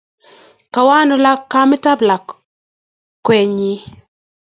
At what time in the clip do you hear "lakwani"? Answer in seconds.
2.07-3.71